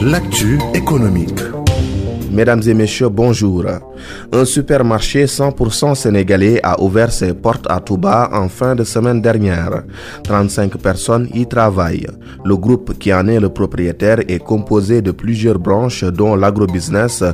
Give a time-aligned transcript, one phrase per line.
[0.00, 1.67] L'actu économique.
[2.30, 3.64] Mesdames et messieurs, bonjour.
[4.32, 9.82] Un supermarché 100% sénégalais a ouvert ses portes à Touba en fin de semaine dernière.
[10.24, 12.06] 35 personnes y travaillent.
[12.44, 17.24] Le groupe qui en est le propriétaire est composé de plusieurs branches dont l'agrobusiness,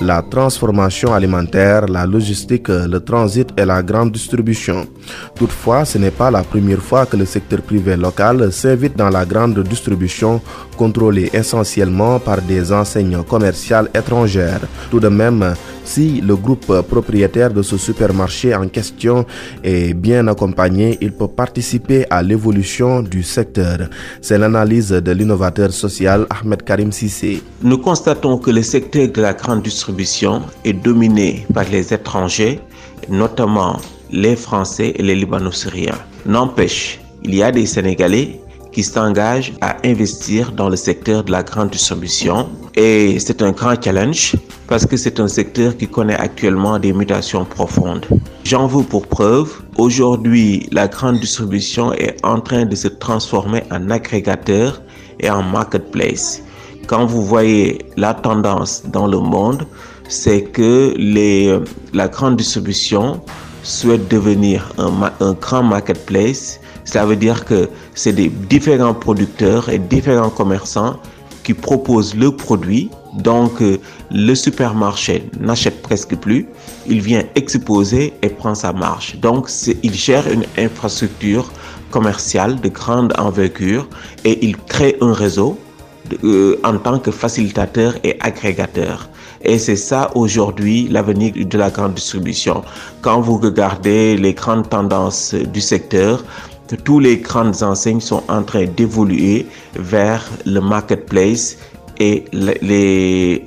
[0.00, 4.86] la transformation alimentaire, la logistique, le transit et la grande distribution.
[5.34, 9.24] Toutefois, ce n'est pas la première fois que le secteur privé local s'invite dans la
[9.24, 10.40] grande distribution
[10.76, 14.41] contrôlée essentiellement par des enseignes commerciales étrangères.
[14.90, 19.24] Tout de même, si le groupe propriétaire de ce supermarché en question
[19.64, 23.88] est bien accompagné, il peut participer à l'évolution du secteur.
[24.20, 27.42] C'est l'analyse de l'innovateur social Ahmed Karim Sissé.
[27.62, 32.60] Nous constatons que le secteur de la grande distribution est dominé par les étrangers,
[33.08, 33.78] notamment
[34.10, 35.98] les Français et les Libano-Syriens.
[36.26, 38.40] N'empêche, il y a des Sénégalais
[38.72, 42.48] qui s'engagent à investir dans le secteur de la grande distribution.
[42.74, 44.34] Et c'est un grand challenge
[44.66, 48.06] parce que c'est un secteur qui connaît actuellement des mutations profondes.
[48.44, 53.90] J'en veux pour preuve, aujourd'hui, la grande distribution est en train de se transformer en
[53.90, 54.80] agrégateur
[55.20, 56.42] et en marketplace.
[56.86, 59.66] Quand vous voyez la tendance dans le monde,
[60.08, 61.58] c'est que les,
[61.92, 63.20] la grande distribution
[63.62, 69.78] souhaite devenir un, un grand marketplace cela veut dire que c'est des différents producteurs et
[69.78, 70.96] différents commerçants
[71.44, 72.90] qui proposent le produit.
[73.14, 73.78] Donc, euh,
[74.10, 76.48] le supermarché n'achète presque plus.
[76.86, 79.16] Il vient exposer et prend sa marge.
[79.20, 79.48] Donc,
[79.82, 81.50] il gère une infrastructure
[81.90, 83.86] commerciale de grande envergure
[84.24, 85.58] et il crée un réseau
[86.24, 89.08] euh, en tant que facilitateur et agrégateur.
[89.42, 92.62] Et c'est ça aujourd'hui l'avenir de la grande distribution.
[93.00, 96.24] Quand vous regardez les grandes tendances du secteur,
[96.84, 101.56] tous les grandes enseignes sont en train d'évoluer vers le marketplace
[101.98, 102.24] et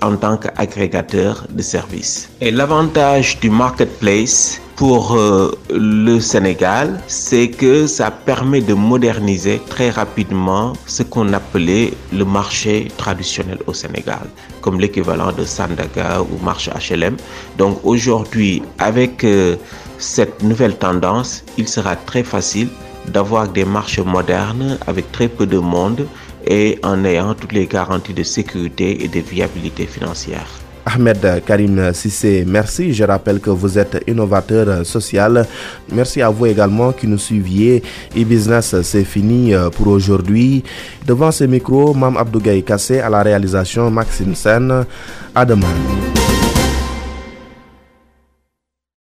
[0.01, 2.29] en tant qu'agrégateur de services.
[2.41, 9.89] Et l'avantage du marketplace pour euh, le Sénégal, c'est que ça permet de moderniser très
[9.89, 14.27] rapidement ce qu'on appelait le marché traditionnel au Sénégal,
[14.61, 17.15] comme l'équivalent de Sandaga ou marché HLM.
[17.57, 19.55] Donc aujourd'hui, avec euh,
[19.97, 22.67] cette nouvelle tendance, il sera très facile
[23.07, 26.05] d'avoir des marchés modernes avec très peu de monde
[26.45, 30.47] et en ayant toutes les garanties de sécurité et de viabilité financière.
[30.85, 32.93] Ahmed Karim Sissé, merci.
[32.93, 35.45] Je rappelle que vous êtes innovateur social.
[35.91, 37.81] Merci à vous également qui nous suiviez.
[38.15, 40.63] E-Business, c'est fini euh, pour aujourd'hui.
[41.05, 44.85] Devant ce micro, Mam Abdougaï Kassé à la réalisation Maxime Sen.
[45.33, 46.14] À demain.